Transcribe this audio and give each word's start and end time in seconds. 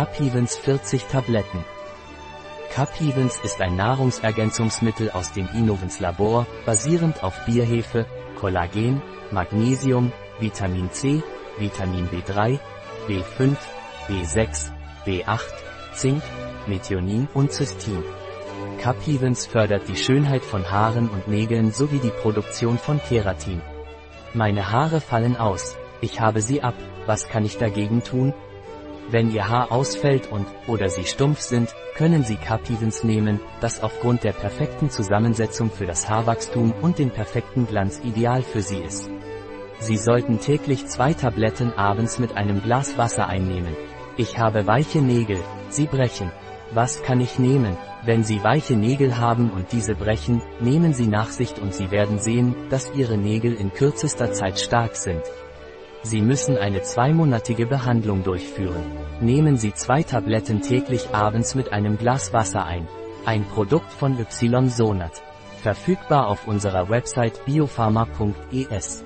Capivens 0.00 0.56
40 0.56 1.04
Tabletten. 1.08 1.62
Capivens 2.72 3.38
ist 3.44 3.60
ein 3.60 3.76
Nahrungsergänzungsmittel 3.76 5.10
aus 5.10 5.34
dem 5.34 5.46
Innovens 5.48 6.00
Labor, 6.00 6.46
basierend 6.64 7.22
auf 7.22 7.44
Bierhefe, 7.44 8.06
Kollagen, 8.40 9.02
Magnesium, 9.30 10.10
Vitamin 10.38 10.90
C, 10.90 11.22
Vitamin 11.58 12.08
B3, 12.08 12.58
B5, 13.08 13.56
B6, 14.08 14.70
B8, 15.04 15.40
Zink, 15.92 16.22
Methionin 16.66 17.28
und 17.34 17.52
Cystin. 17.52 18.02
Capivens 18.80 19.44
fördert 19.44 19.86
die 19.86 19.96
Schönheit 19.96 20.42
von 20.42 20.70
Haaren 20.70 21.10
und 21.10 21.28
Nägeln 21.28 21.72
sowie 21.72 21.98
die 21.98 22.08
Produktion 22.22 22.78
von 22.78 23.02
Keratin. 23.02 23.60
Meine 24.32 24.72
Haare 24.72 25.02
fallen 25.02 25.36
aus. 25.36 25.76
Ich 26.00 26.22
habe 26.22 26.40
sie 26.40 26.62
ab. 26.62 26.76
Was 27.04 27.28
kann 27.28 27.44
ich 27.44 27.58
dagegen 27.58 28.02
tun? 28.02 28.32
Wenn 29.10 29.32
Ihr 29.32 29.48
Haar 29.48 29.72
ausfällt 29.72 30.30
und, 30.30 30.46
oder 30.68 30.88
Sie 30.88 31.04
stumpf 31.04 31.40
sind, 31.40 31.74
können 31.96 32.22
Sie 32.22 32.36
Capivens 32.36 33.02
nehmen, 33.02 33.40
das 33.60 33.82
aufgrund 33.82 34.22
der 34.22 34.32
perfekten 34.32 34.88
Zusammensetzung 34.88 35.70
für 35.70 35.84
das 35.84 36.08
Haarwachstum 36.08 36.72
und 36.80 37.00
den 37.00 37.10
perfekten 37.10 37.66
Glanz 37.66 38.00
ideal 38.04 38.42
für 38.42 38.62
Sie 38.62 38.78
ist. 38.78 39.10
Sie 39.80 39.96
sollten 39.96 40.38
täglich 40.38 40.86
zwei 40.86 41.12
Tabletten 41.12 41.72
abends 41.72 42.20
mit 42.20 42.36
einem 42.36 42.62
Glas 42.62 42.98
Wasser 42.98 43.26
einnehmen. 43.26 43.74
Ich 44.16 44.38
habe 44.38 44.66
weiche 44.66 45.00
Nägel, 45.00 45.42
sie 45.70 45.86
brechen. 45.86 46.30
Was 46.72 47.02
kann 47.02 47.20
ich 47.20 47.38
nehmen? 47.38 47.76
Wenn 48.04 48.22
Sie 48.22 48.44
weiche 48.44 48.76
Nägel 48.76 49.18
haben 49.18 49.50
und 49.50 49.72
diese 49.72 49.96
brechen, 49.96 50.40
nehmen 50.60 50.92
Sie 50.92 51.08
Nachsicht 51.08 51.58
und 51.58 51.74
Sie 51.74 51.90
werden 51.90 52.20
sehen, 52.20 52.54
dass 52.70 52.94
Ihre 52.94 53.18
Nägel 53.18 53.54
in 53.54 53.72
kürzester 53.72 54.32
Zeit 54.32 54.60
stark 54.60 54.94
sind. 54.94 55.22
Sie 56.02 56.22
müssen 56.22 56.56
eine 56.56 56.82
zweimonatige 56.82 57.66
Behandlung 57.66 58.22
durchführen. 58.22 58.82
Nehmen 59.20 59.58
Sie 59.58 59.74
zwei 59.74 60.02
Tabletten 60.02 60.62
täglich 60.62 61.10
abends 61.12 61.54
mit 61.54 61.72
einem 61.72 61.98
Glas 61.98 62.32
Wasser 62.32 62.64
ein. 62.64 62.88
Ein 63.26 63.44
Produkt 63.44 63.92
von 63.92 64.16
Ysonat. 64.18 65.22
Verfügbar 65.62 66.28
auf 66.28 66.48
unserer 66.48 66.88
Website 66.88 67.44
biopharma.es. 67.44 69.04